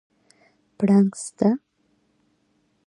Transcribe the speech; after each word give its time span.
پړانګ 0.77 1.11
سته؟ 1.23 1.49